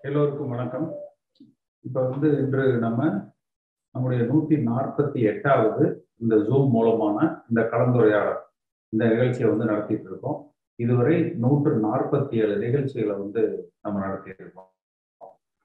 [0.00, 0.94] எல்லோருக்கும் வணக்கம்.
[1.80, 3.30] இப்ப வந்து இன்று நம்ம
[3.92, 8.38] நம்முடைய நூத்தி நாற்பத்தி எட்டாவது இந்த ஜூம் மூலமான இந்த கலந்துரையாடல்
[8.88, 10.54] இந்த நிகழ்ச்சியை வந்து நடத்திட்டு இருக்கோம்.
[10.74, 14.70] இதுவரை நூற்று நாற்பத்தி ஏழு நிகழ்ச்சிகளை வந்து நம்ம நடத்திட்டு இருக்கோம்.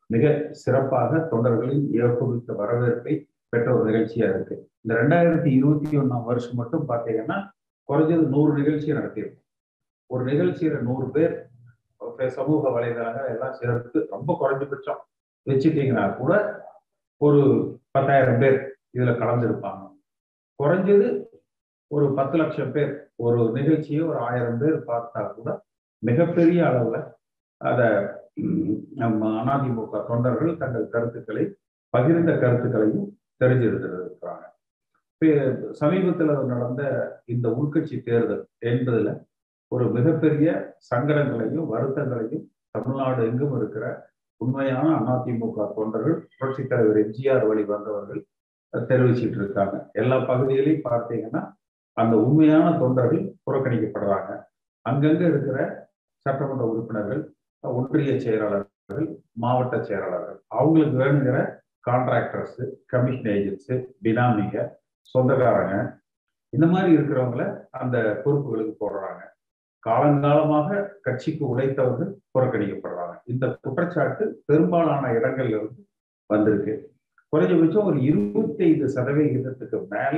[0.07, 4.71] மிக சிறப்பாக தொண்டர்களின் ஏற்படுத்த வரவேற்பை பெற்ற ஒரு நிகழ்ச்சியா இருக்கு.
[4.81, 7.49] இந்த ரெண்டாயிரத்தி இருபத்தி ஒன்னாம் வருஷம் மட்டும் பார்த்தீங்கன்னா
[7.89, 9.45] குறைஞ்சது நூறு நிகழ்ச்சியை நடத்தியிருக்கோம்.
[10.05, 11.51] ஒரு நிகழ்ச்சியில நூறு பேர்
[12.37, 15.01] சமூக வலைதளங்கள் எல்லாம் சேர்த்து ரொம்ப குறைஞ்சபட்சம்
[15.49, 16.33] வச்சுட்டீங்கன்னா கூட
[17.17, 17.41] ஒரு
[17.91, 18.57] பத்தாயிரம் பேர்
[18.97, 19.83] இதுல கலந்துருப்பாங்க.
[20.59, 21.07] குறைஞ்சது
[21.87, 25.49] ஒரு பத்து லட்சம் பேர் ஒரு நிகழ்ச்சியை ஒரு ஆயிரம் பேர் பார்த்தா கூட
[26.03, 26.97] மிகப்பெரிய அளவுல
[27.57, 27.81] அத
[28.95, 31.43] நம்ம அதிமுக தொண்டர்கள் தங்கள் கருத்துக்களை
[31.93, 33.07] பகிர்ந்த கருத்துக்களையும்
[33.43, 34.45] தெரிஞ்சிருந்திருக்கிறாங்க.
[35.71, 36.81] சமீபத்தில் நடந்த
[37.25, 39.09] இந்த உள்கட்சி தேர்தல் என்பதுல
[39.73, 40.49] ஒரு மிகப்பெரிய
[40.89, 43.85] சங்கடங்களையும் வருத்தங்களையும் தமிழ்நாடு எங்கும் இருக்கிற
[44.41, 48.21] உண்மையான அதிமுக தொண்டர்கள் புரட்சித் தலைவர் எம்ஜிஆர் வழி வந்தவர்கள்
[48.73, 51.41] தெரிவிச்சிட்டு இருக்காங்க எல்லா பகுதிகளையும் பார்த்தீங்கன்னா
[51.97, 54.31] அந்த உண்மையான தொண்டர்கள் புறக்கணிக்கப்படுறாங்க.
[54.85, 55.57] அங்கங்க இருக்கிற
[56.25, 57.21] சட்டமன்ற உறுப்பினர்கள்
[57.63, 61.37] ஒன்றிய செயலாளர்கள் மாவட்ட செயலாளர்கள் அவங்களுக்கு வேணுங்கிற
[61.87, 64.57] கான்ட்ராக்டர்ஸ் கமிஷன் ஏஜென்ட்ஸு பினாமிங்க
[65.15, 65.75] சொந்தக்காரங்க
[66.53, 69.21] இந்த மாதிரி இருக்கிறவங்கள அந்த பொறுப்புகளுக்கு போடுறாங்க.
[69.85, 70.69] காலங்காலமாக
[71.01, 75.81] கட்சிக்கு உழைத்தவர்கள் புறக்கணிக்கப்படுறாங்க இந்த குற்றச்சாட்டு பெரும்பாலான இடங்கள்ல இருந்து
[76.29, 76.73] வந்திருக்கு.
[77.33, 80.17] குறைஞ்சபட்சம் ஒரு இருபத்தி ஐந்து சதவிகிதத்துக்கு மேல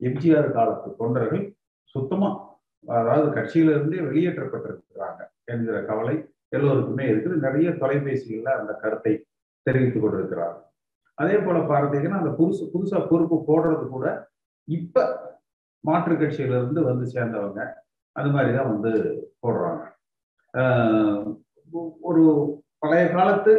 [0.00, 1.44] எம்ஜிஆர் காலத்து தொண்டர்கள்
[1.94, 2.28] சுத்தமா
[2.84, 6.14] அதாவது கட்சியில இருந்தே வெளியேற்றப்பட்டிருக்கிறாங்க என்கிற கவலை
[6.48, 7.36] எல்லோருக்குமே இருக்குது.
[7.36, 9.12] நிறைய தொலைபேசிகள்ல அந்த கருத்தை
[9.66, 10.58] தெரிவித்துக் கொண்டிருக்கிறாங்க
[11.18, 14.06] அதே போல பார்த்தீங்கன்னா அந்த புதுசு புதுசா பொறுப்பு போடுறது கூட
[14.68, 15.04] இப்ப
[15.84, 17.60] மாற்று கட்சியில இருந்து வந்து சேர்ந்தவங்க
[18.16, 18.92] அது மாதிரி தான் வந்து
[19.42, 19.82] போடுறாங்க.
[22.08, 22.22] ஒரு
[22.82, 23.52] பழைய காலத்து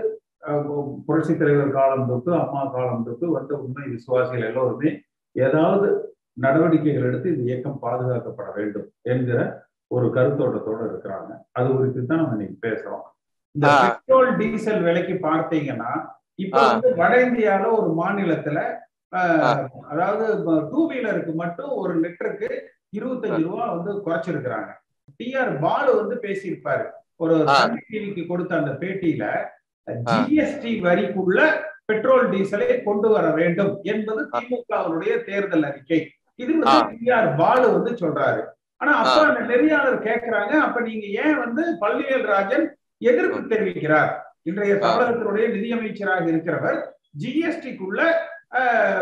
[1.08, 4.90] புரட்சி தலைவர் காலம் தொட்டு அம்மா காலம் தொட்டு வந்த உண்மை விசுவாசிகள் எல்லோருமே
[5.36, 5.88] ஏதாவது
[6.38, 9.40] நடவடிக்கைகள் எடுத்து இந்த இயக்கம் பாதுகாக்கப்பட வேண்டும் என்கிற
[9.92, 11.32] ஒரு கருத்தோட்டத்தோட இருக்கிறாங்க.
[11.58, 13.06] அது குறித்து தான் நம்ம இன்னைக்கு பேசுறோம்.
[13.56, 15.92] இந்த பெட்ரோல் டீசல் விலைக்கு பார்த்தீங்கன்னா
[16.40, 18.60] இப்ப வந்து வட இந்தியால ஒரு மாநிலத்துல
[19.92, 20.26] அதாவது
[20.70, 22.50] டூ வீலருக்கு மட்டும் ஒரு லிட்டருக்கு
[22.98, 24.72] இருபத்தஞ்சு ரூபா வந்து குறைச்சிருக்கிறாங்க.
[25.20, 26.86] டிஆர் பாலு வந்து பேசியிருப்பாரு.
[27.24, 29.26] ஒரு தந்தி டிவிக்கு கொடுத்த அந்த பேட்டியில
[30.08, 31.40] ஜிஎஸ்டி வரிக்குள்ள
[31.90, 36.00] பெட்ரோல் டீசலை கொண்டு வர வேண்டும் என்பது திமுகவுடைய தேர்தல் அறிக்கை.
[36.44, 38.42] இது வந்து டிஆர் பாலு வந்து சொல்றாரு.
[38.82, 42.66] ஆனா அப்ப அந்த நெறியாளர் கேட்கிறாங்க அப்ப நீங்க ஏன் வந்து பள்ளியல் ராஜன்
[43.10, 44.12] எதிர்ப்பு தெரிவிக்கிறார்?
[44.50, 46.78] இன்றைய தமிழகத்தினுடைய நிதியமைச்சராக இருக்கிறவர்
[47.24, 48.02] ஜிஎஸ்டிக்குள்ள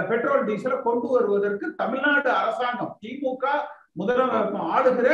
[0.09, 3.45] பெட்ரோல் டீசலை கொண்டு வருவதற்கு தமிழ்நாடு அரசாங்கம் திமுக
[3.99, 5.09] முதலமைச்சர் ஆளுகிற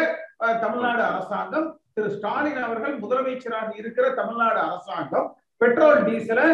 [0.63, 5.27] தமிழ்நாடு அரசாங்கம் திரு ஸ்டாலின் அவர்கள் முதலமைச்சராக இருக்கிற தமிழ்நாடு அரசாங்கம்
[5.61, 6.47] பெட்ரோல் டீசலை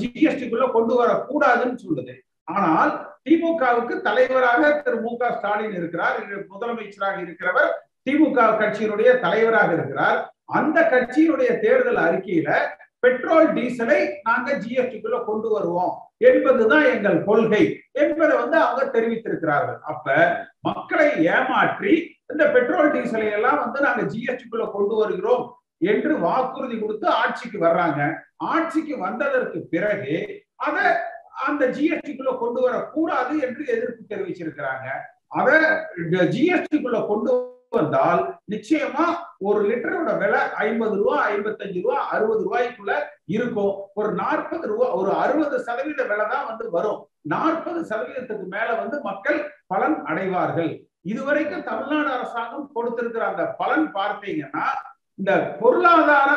[0.00, 2.14] ஜிஎஸ்டிக்குள்ள கொண்டு வரக்கூடாதுன்னு சொல்லுது.
[2.58, 2.92] ஆனால்
[3.26, 6.20] திமுகவுக்கு தலைவராக திரு மு க ஸ்டாலின் இருக்கிறார்.
[6.52, 7.70] முதலமைச்சராக இருக்கிறவர்
[8.06, 10.20] திமுக கட்சியினுடைய தலைவராக இருக்கிறார்.
[10.60, 12.52] அந்த கட்சியினுடைய தேர்தல் அறிக்கையில
[13.04, 15.94] பெட்ரோல் டீசலை நாங்க ஜிஎஸ்டிக்குள்ள கொண்டு வருவோம்
[16.30, 17.62] என்பதுதான் எங்கள் கொள்கை
[18.02, 19.78] என்பதை வந்து அவங்க தெரிவித்திருக்கிறார்கள்.
[19.92, 20.16] அப்ப
[20.64, 21.92] மக்களை ஏமாற்றி
[22.32, 25.44] இந்த பெட்ரோல் டீசலை எல்லாம் வந்து நாங்க ஜிஎஸ்டிக்குள்ள கொண்டு வருகிறோம்
[25.92, 28.00] என்று வாக்குறுதி கொடுத்து ஆட்சிக்கு வர்றாங்க.
[28.52, 30.16] ஆட்சிக்கு வந்ததற்கு பிறகு
[30.66, 30.84] அதை
[31.48, 34.86] அந்த ஜிஎஸ்டிக்குள்ள கொண்டு வரக்கூடாது என்று எதிர்ப்பு தெரிவிச்சிருக்கிறாங்க.
[35.40, 35.58] அதை
[36.34, 37.32] ஜிஎஸ்டிக்குள்ள கொண்டு
[37.76, 39.04] வந்தால் நிச்சயமா
[39.48, 42.94] ஒரு லிட்டரோட விலை ஐம்பது ரூபா ஐம்பத்தஞ்சு ரூபா அறுபது ரூபாய்க்குள்ள
[43.36, 43.74] இருக்கும்.
[44.00, 47.00] ஒரு நாற்பது ரூபா ஒரு அறுபது சதவீத விலை தான் வந்து வரும்.
[47.32, 49.38] நாற்பது சதவீதத்துக்கு மேல வந்து மக்கள்
[49.72, 50.72] பலன் அடைவார்கள்.
[51.12, 54.66] இதுவரைக்கும் தமிழ்நாடு அரசாங்கம் கொடுத்திருக்கிற அந்த பலன் பார்த்தீங்கன்னா
[55.18, 56.30] இந்த பொருளாதார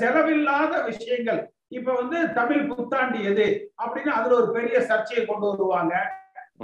[0.00, 1.40] செலவில்லாத விஷயங்கள்
[1.78, 3.46] இப்ப வந்து தமிழ் புத்தாண்டு எது
[3.82, 5.94] அப்படின்னு அதுல ஒரு பெரிய சர்ச்சையை கொண்டு வருவாங்க.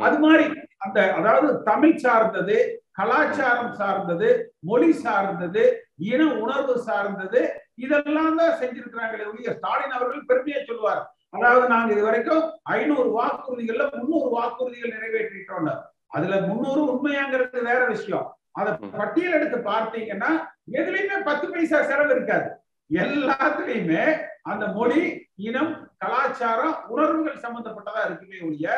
[0.06, 0.44] அது மாதிரி
[0.84, 2.56] அந்த அதாவது தமிழ் சார்ந்தது
[2.98, 4.28] கலாச்சாரம் சார்ந்தது
[4.68, 5.64] மொழி சார்ந்தது
[6.10, 7.40] இன உணர்வு சார்ந்தது
[7.84, 11.02] இதெல்லாம் தான் செஞ்சிருக்கிறாங்களே ஒழிய ஸ்டாலின் அவர்கள் பெருமையா சொல்லுவார்.
[11.34, 12.42] அதாவது நாங்க இது வரைக்கும்
[12.76, 15.70] ஐநூறு வாக்குறுதிகள்ல முன்னூறு வாக்குறுதிகள் நிறைவேற்றிட்டோம்
[16.16, 18.26] அதுல முன்னூறு உண்மையாங்கிறது வேற விஷயம்.
[18.54, 18.70] அதை
[19.00, 20.30] பட்டியல் எடுத்து பார்த்தீங்கன்னா
[20.78, 22.48] எதுலையுமே பத்து பைசா செலவு இருக்காது.
[22.90, 24.04] எல்லாத்துலயுமே
[24.42, 25.00] அந்த மொழி
[25.48, 28.68] இனம் கலாச்சாரம் உணர்வுகள் சம்பந்தப்பட்டதா இருக்குமே ஒழிய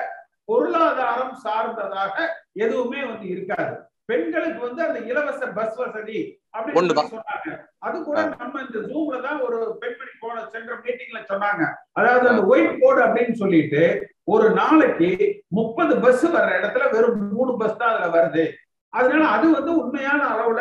[0.48, 2.16] பொருளாதாரம் சார்ந்ததாக
[2.64, 3.74] எதுவுமே வந்து இருக்காது.
[4.06, 6.18] பெண்களுக்கு வந்து அந்த இலவச பஸ் வசதி
[6.54, 6.78] அப்படின்னு
[7.14, 7.50] சொன்னாங்க.
[7.86, 11.64] அது கூட நம்ம இந்த ஜூம்ல தான் ஒரு பெண்மணி போன சென்ற மீட்டிங்ல சொன்னாங்க.
[11.98, 13.82] அதாவது அந்த ஒயிட் போர்டு அப்படின்னு சொல்லிட்டு
[14.24, 15.10] ஒரு நாளைக்கு
[15.48, 18.44] முப்பது பஸ் வர்ற இடத்துல வெறும் மூணு பஸ் தான் அதுல வருது.
[18.92, 20.60] அதனால அது வந்து உண்மையான அளவுல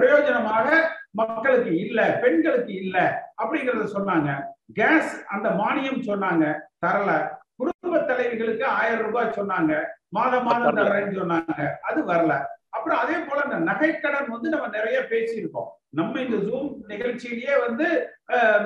[0.00, 0.66] பிரயோஜனமாக
[1.10, 2.96] மக்களுக்கு இல்ல பெண்களுக்கு இல்ல
[3.42, 4.28] அப்படிங்கறத சொன்னாங்க.
[4.72, 6.44] கேஸ் அந்த மானியம் சொன்னாங்க.
[6.86, 7.10] தரல.
[7.56, 9.72] குடும்ப தலைவிகளுக்கு ஆயிரம் ரூபாய் சொன்னாங்க.
[10.08, 10.76] மாதம் மாதம்.
[10.76, 11.62] தரேன்னு சொன்னாங்க.
[11.80, 12.34] அது வரல.
[12.68, 15.70] அப்புறம் அதே போல இந்த நகைக்கடன் வந்து நம்ம நிறைய பேசியிருக்கோம்.
[15.92, 17.86] நம்ம இந்த ஜூம் நிகழ்ச்சியிலேயே வந்து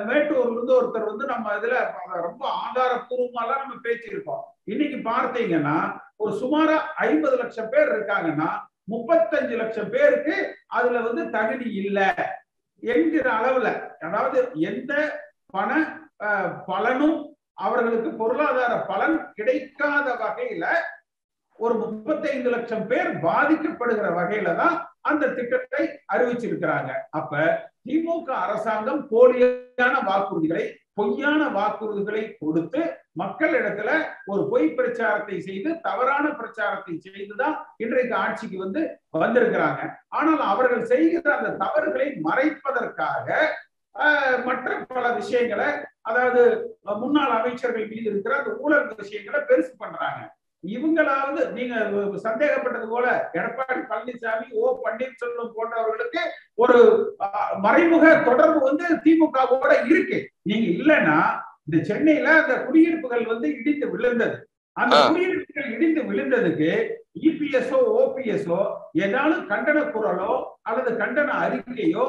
[0.07, 1.75] மேட்டூர்ல இருந்து ஒருத்தர் வந்து நம்ம இதுல
[2.25, 4.41] ரொம்ப ஆதாரப்பூர்வமாலாம் நம்ம பேசியிருக்கோம்.
[4.65, 5.77] இன்னைக்கு பார்த்தீங்கன்னா
[6.17, 8.49] ஒரு சுமாரா ஐம்பது லட்சம் பேர் இருக்காங்கன்னா
[8.87, 10.35] முப்பத்தஞ்சு லட்சம் பேருக்கு
[10.69, 12.07] அதுல வந்து தகுதி இல்லை
[12.83, 13.67] என்கிற அளவுல
[14.01, 14.93] அதாவது எந்த
[15.53, 15.69] பண
[16.67, 17.17] பலனும்
[17.57, 20.65] அவர்களுக்கு பொருளாதார பலன் கிடைக்காத வகையில
[21.59, 25.81] ஒரு முப்பத்தைந்து லட்சம் பேர் பாதிக்கப்படுகிற வகையில தான் அந்த திட்டத்தை
[26.13, 26.89] அறிவிச்சிருக்கிறாங்க.
[27.11, 27.31] அப்ப
[27.87, 30.65] திமுக அரசாங்கம் போலியான வாக்குறுதிகளை
[30.97, 32.81] பொய்யான வாக்குறுதிகளை கொடுத்து
[33.19, 33.89] மக்களிடத்துல
[34.27, 38.81] ஒரு பொய் பிரச்சாரத்தை செய்து தவறான பிரச்சாரத்தை செய்துதான் இன்றைக்கு ஆட்சிக்கு வந்து
[39.15, 39.81] வந்திருக்கிறாங்க.
[40.11, 43.27] ஆனால் அவர்கள் செய்கிற அந்த தவறுகளை மறைப்பதற்காக
[43.95, 45.67] ஆஹ், மற்ற பல விஷயங்களை
[46.03, 46.41] அதாவது
[47.01, 50.21] முன்னாள் அமைச்சர்கள் மீது இருக்கிற அந்த ஊழல் விஷயங்களை பெருசு பண்றாங்க.
[50.63, 51.75] இவங்களாவது நீங்க
[52.25, 56.21] சந்தேகப்பட்டது போல எடப்பாடி பழனிசாமி ஓ பன்னீர்செல்வம் போன்றவர்களுக்கு
[56.55, 56.79] ஒரு
[57.65, 60.19] மறைமுக தொடர்பு வந்து திமுகவோட இருக்கு.
[60.49, 61.17] நீங்க இல்லைன்னா
[61.67, 64.37] இந்த சென்னையில அந்த குடியிருப்புகள் வந்து இடிந்து விழுந்தது.
[64.77, 64.95] அந்த.
[65.07, 66.71] குடியிருப்புகள் இடிந்து விழுந்ததுக்கு
[67.27, 68.59] இபிஎஸ்ஓ ஓபிஎஸ்ஓ
[69.05, 70.31] ஏதாவது கண்டன குரலோ
[70.61, 72.05] அல்லது கண்டன அறிக்கையோ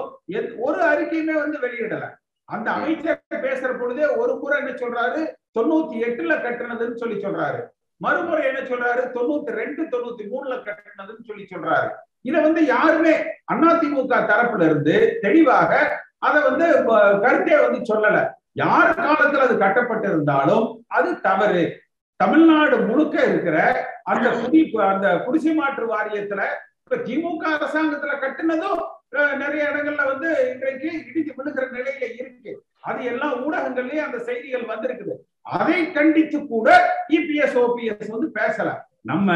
[0.67, 2.05] ஒரு அறிக்கையுமே வந்து வெளியிடல.
[2.49, 5.21] அந்த அமைச்சர் பேசுற பொழுதே ஒரு முறை என்ன சொல்றாரு?
[5.59, 7.61] தொண்ணூத்தி எட்டுல கட்டுனதுன்னு சொல்லி சொல்றாரு.
[8.05, 9.03] மறுமுறை என்ன சொல்றாரு?
[9.15, 11.89] தொண்ணூத்தி ரெண்டு தொண்ணூத்தி மூணுல கட்டினதுன்னு சொல்லி சொல்றாரு.
[12.25, 13.15] இத வந்து யாருமே
[13.53, 15.71] அதிமுக தரப்புல இருந்து தெளிவாக
[16.21, 16.67] அதை வந்து
[17.25, 18.19] கருத்தே வந்து சொல்லல.
[18.57, 21.65] யார் காலத்துல அது கட்டப்பட்டிருந்தாலும் அது தவறு.
[22.21, 23.57] தமிழ்நாடு முழுக்க இருக்கிற
[24.05, 26.43] அந்த குடி அந்த குடிசை மாற்று வாரியத்துல
[26.83, 28.81] இப்ப திமுக அரசாங்கத்துல கட்டினதும்
[29.17, 32.53] அஹ், நிறைய இடங்கள்ல வந்து இன்றைக்கு இடிஞ்சு விழுகிற நிலையில இருக்கு.
[32.83, 35.15] அது எல்லாம் ஊடகங்கள்லயும் அந்த செய்திகள் வந்திருக்குது.
[35.45, 36.69] அதை கண்டித்து கூட
[37.09, 38.69] இபிஎஸ் ஓபிஎஸ் வந்து பேசல.
[39.01, 39.33] நம்ம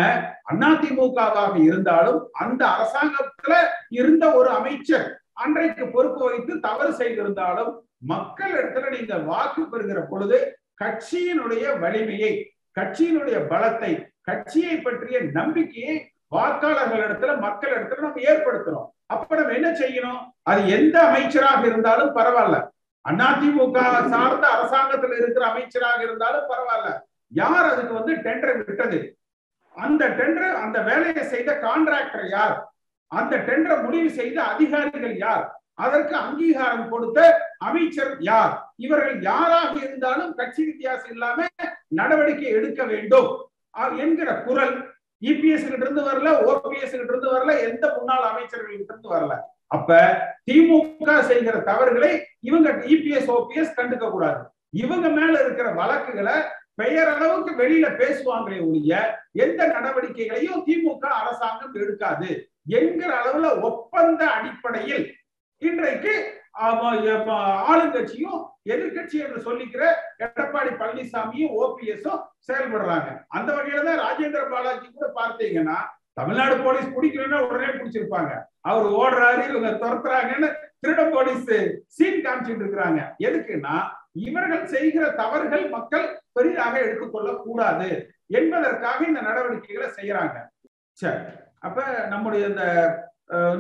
[0.51, 3.55] அதிமுகவாக இருந்தாலும் அந்த அரசாங்கத்துல
[3.89, 11.79] இருந்த ஒரு அமைச்சர் அன்றைக்கு பொறுப்பு வகித்து தவறு செய்திருந்தாலும் மக்கள் இடத்துல நீங்க வாக்கு பெறுகிற பொழுது கட்சியினுடைய
[11.79, 18.89] வலிமையை கட்சியினுடைய பலத்தை கட்சியை பற்றிய நம்பிக்கையை வாக்காளர்கள் இடத்துல மக்கள் இடத்துல நம்ம ஏற்படுத்துறோம்.
[19.07, 20.21] அப்ப நம்ம என்ன செய்யணும்?
[20.43, 22.69] அது எந்த அமைச்சராக இருந்தாலும் பரவாயில்ல.
[23.05, 23.77] அதிமுக
[24.15, 26.89] சார்ந்த அரசாங்கத்தில் இருக்கிற அமைச்சராக இருந்தாலும் பரவாயில்ல.
[27.43, 28.99] யார் அதுக்கு வந்து டெண்டர் விட்டது?
[29.75, 32.57] அந்த டெண்டர் அந்த வேலையை செய்த கான்ட்ராக்டர் யார்?
[33.13, 35.45] அந்த டெண்டரை முடிவு செய்த அதிகாரிகள் யார்?
[35.85, 37.19] அதற்கு அங்கீகாரம் கொடுத்த
[37.69, 38.55] அமைச்சர் யார்?
[38.85, 41.47] இவர்கள் யாராக இருந்தாலும் கட்சி வித்தியாசம் இல்லாம
[41.99, 43.31] நடவடிக்கை எடுக்க வேண்டும்.
[44.05, 44.75] என்கிற குரல்
[45.23, 49.35] இபிஎஸ் கிட்ட இருந்து வரல ஓபிஎஸ் கிட்ட இருந்து வரல எந்த முன்னாள் அமைச்சர்கள் கிட்ட இருந்து வரல.
[49.71, 49.89] அப்ப
[50.47, 54.41] திமுக செய்கிற தவறுகளை இவங்க இபிஎஸ் ஓபிஎஸ் கண்டுக்க கூடாது.
[54.83, 56.37] இவங்க மேல இருக்கிற வழக்குகளை
[56.81, 58.93] பெயரளவுக்கு வெளியில பேசுவாங்களே ஒழிய
[59.45, 62.29] எந்த நடவடிக்கைகளையும் திமுக அரசாங்கம் எடுக்காது
[62.79, 65.07] என்கிற அளவுல ஒப்பந்த அடிப்படையில்
[65.63, 66.13] இன்றைக்கு
[67.69, 68.41] ஆளுங்கட்சியும்
[68.75, 69.83] எதிர்கட்சி என்று சொல்லிக்கிற
[70.25, 73.09] எடப்பாடி பழனிசாமியும் ஓபிஎஸும் செயல்படுறாங்க.
[73.37, 75.79] அந்த வகையில தான் ராஜேந்திர பாலாஜி கூட பார்த்தீங்கன்னா
[76.19, 78.33] தமிழ்நாடு போலீஸ் பிடிக்கலன்னா உடனே பிடிச்சிருப்பாங்க.
[78.71, 80.49] அவர் ஓடுறாரு இவங்க துரத்துறாங்கன்னு
[80.83, 81.49] திருட போலீஸ்
[81.97, 83.01] சீன் காமிச்சிட்டு இருக்கிறாங்க.
[83.29, 83.75] எதுக்குன்னா
[84.27, 86.07] இவர்கள் செய்கிற தவறுகள் மக்கள்
[86.37, 87.89] பெரிதாக எடுத்துக்கொள்ள கூடாது
[88.39, 90.37] என்பதற்காக இந்த நடவடிக்கைகளை செய்யறாங்க.
[91.01, 91.21] சரி
[91.67, 92.65] அப்ப நம்முடைய இந்த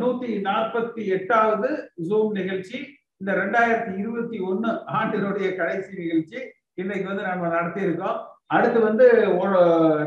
[0.00, 1.70] நூத்தி நாற்பத்தி எட்டாவது
[2.08, 2.78] ஜூம் நிகழ்ச்சி
[3.20, 6.38] இந்த ரெண்டாயிரத்தி இருபத்தி ஒண்ணு ஆண்டினுடைய கடைசி நிகழ்ச்சி
[6.82, 8.18] இன்னைக்கு வந்து நம்ம நடத்தி இருக்கோம்
[8.56, 9.06] அடுத்து வந்து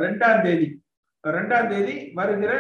[0.06, 0.68] ரெண்டாம் தேதி.
[1.30, 2.54] ரெண்டாம் தேதி வருகிற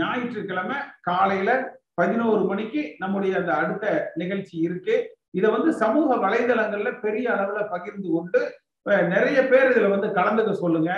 [0.00, 0.76] ஞாயிற்றுக்கிழமை
[1.08, 1.50] காலையில
[1.94, 4.94] பதினோரு மணிக்கு நம்முடைய அந்த அடுத்த நிகழ்ச்சி இருக்கு.
[5.38, 8.40] இதை வந்து சமூக வலைதளங்கள்ல பெரிய அளவுல பகிர்ந்து கொண்டு
[9.14, 10.90] நிறைய பேர் இதுல வந்து கலந்துக்க சொல்லுங்க.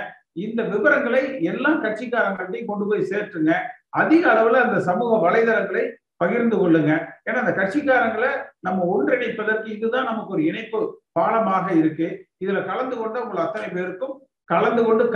[0.46, 3.52] இந்த விவரங்களை எல்லா கட்சிக்காரங்கள்ட்டையும் கொண்டு போய் சேர்த்துங்க.
[4.00, 5.84] அதிக அளவுல அந்த சமூக வலைதளங்களை
[6.22, 6.92] பகிர்ந்து கொள்ளுங்க.
[7.28, 8.30] ஏன்னா அந்த கட்சிக்காரங்களை
[8.66, 10.80] நம்ம ஒன்றிணைப்பதற்கு இதுதான் நமக்கு ஒரு இணைப்பு
[11.18, 12.08] பாலமாக இருக்கு.
[12.44, 14.14] இதுல கலந்து கொண்ட உங்கள் அத்தனை பேருக்கும்
[14.52, 15.04] கலந்து கொண்டு